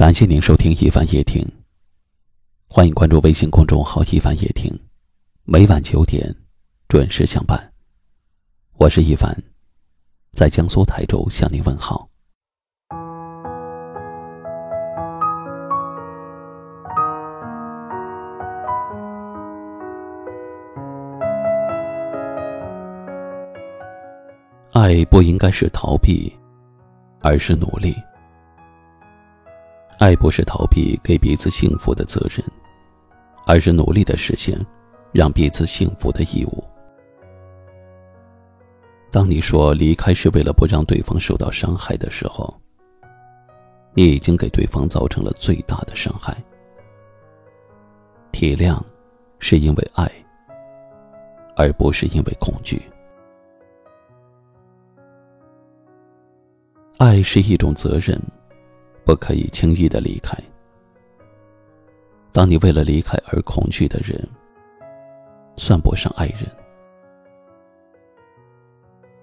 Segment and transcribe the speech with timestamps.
[0.00, 1.46] 感谢您收听一凡夜听。
[2.66, 4.74] 欢迎关注微信公众号“一凡夜听”，
[5.44, 6.34] 每晚九点
[6.88, 7.70] 准时相伴。
[8.78, 9.36] 我是一凡，
[10.32, 12.08] 在江苏台州向您问好。
[24.72, 26.34] 爱不应该是逃避，
[27.20, 27.94] 而是努力。
[30.00, 32.42] 爱不是逃避给彼此幸福的责任，
[33.46, 34.58] 而是努力的实现
[35.12, 36.64] 让彼此幸福的义务。
[39.10, 42.58] 当你说离开是为了不让对方受到伤害的时候，
[43.92, 46.34] 你已经给对方造成了最大的伤害。
[48.32, 48.80] 体谅，
[49.38, 50.10] 是因为爱，
[51.56, 52.80] 而不是因为恐惧。
[56.96, 58.18] 爱是一种责任。
[59.04, 60.36] 不可以轻易的离开。
[62.32, 64.16] 当你为了离开而恐惧的人，
[65.56, 66.46] 算不上爱人。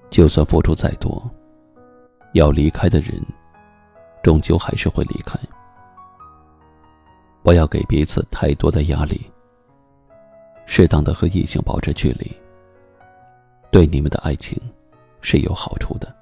[0.09, 1.29] 就算付出再多，
[2.33, 3.21] 要离开的人，
[4.23, 5.39] 终究还是会离开。
[7.43, 9.21] 不要给彼此太多的压力。
[10.65, 12.29] 适当的和异性保持距离，
[13.71, 14.61] 对你们的爱情
[15.21, 16.13] 是有好处的。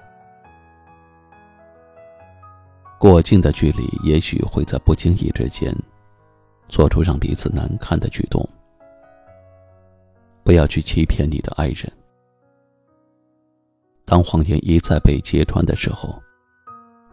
[2.97, 5.75] 过近的距离，也许会在不经意之间，
[6.69, 8.47] 做出让彼此难堪的举动。
[10.43, 11.91] 不要去欺骗你的爱人。
[14.05, 16.21] 当谎言一再被揭穿的时候，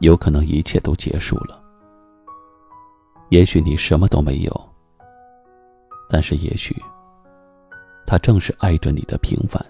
[0.00, 1.60] 有可能一切都结束了。
[3.30, 4.68] 也许你什么都没有，
[6.08, 6.76] 但是也许，
[8.06, 9.64] 他正是爱着你的平凡。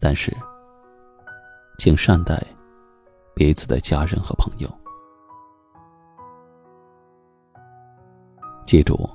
[0.00, 0.34] 但是，
[1.78, 2.42] 请善待。
[3.34, 4.68] 彼此的家人和朋友，
[8.66, 9.08] 记住，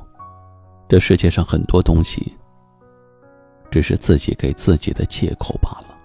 [0.89, 2.35] 这世界上很多东西，
[3.71, 5.95] 只是自己给自己的借口罢了。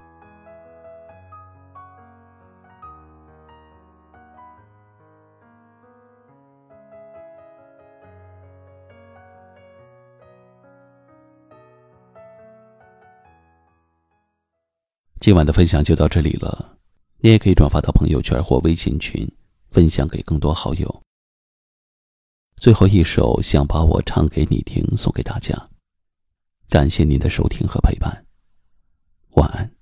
[15.19, 16.77] 今晚的分享就到这里了。
[17.25, 19.31] 你也可以转发到朋友圈或微信群，
[19.71, 21.03] 分享给更多好友。
[22.57, 25.71] 最后一首《想把我唱给你听》送给大家，
[26.69, 28.27] 感谢您的收听和陪伴，
[29.35, 29.82] 晚安。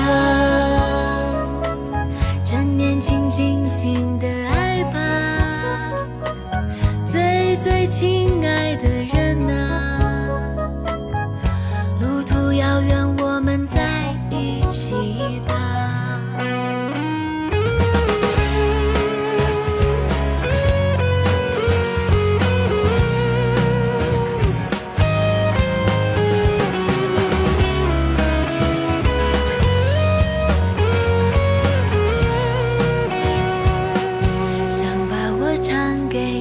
[7.61, 10.27] 最亲爱的人啊
[11.99, 15.53] 路途遥远我们在一起吧。
[34.67, 36.40] 想把我唱给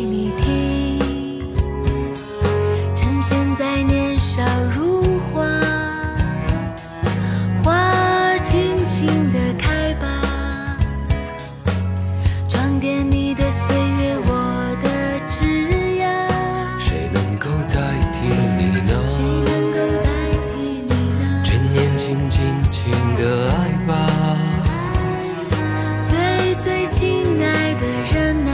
[26.62, 28.52] 最亲爱的人啊，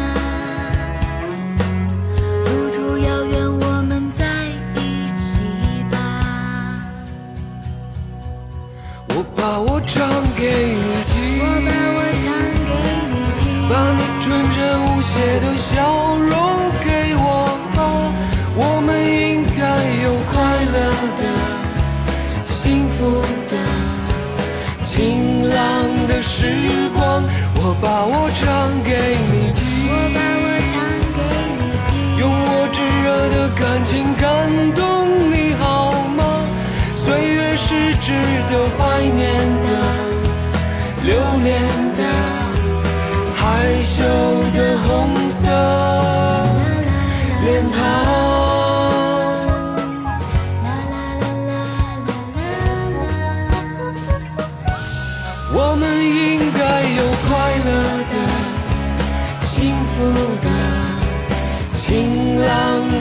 [2.44, 4.24] 路途遥远，我们在
[4.76, 5.40] 一起
[5.90, 5.96] 吧。
[9.08, 10.80] 我把我唱给你
[11.10, 12.24] 听，我把我唱
[12.68, 12.70] 给
[13.10, 14.24] 你听，把你纯
[14.54, 14.56] 真
[14.86, 15.10] 无邪
[15.40, 15.74] 的笑
[16.14, 16.30] 容
[16.84, 16.86] 给
[17.16, 17.26] 我
[17.74, 17.78] 吧，
[18.54, 19.60] 我们应该
[20.04, 20.32] 有快
[20.72, 20.78] 乐
[21.18, 21.22] 的、
[22.46, 23.52] 幸福的、
[24.84, 25.56] 晴朗
[26.06, 26.46] 的时
[26.94, 26.95] 光。
[27.78, 28.90] 我把我唱给
[29.30, 30.74] 你听，我把我唱
[31.12, 31.20] 给
[31.60, 31.60] 你
[31.92, 34.24] 听，用我炙热的感情感
[34.72, 34.80] 动
[35.30, 36.24] 你好吗？
[36.96, 38.12] 岁月是值
[38.48, 39.28] 得怀念
[39.62, 39.68] 的、
[41.04, 41.60] 留恋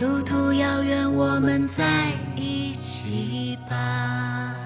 [0.00, 4.56] 路途遥远，我们在一起吧。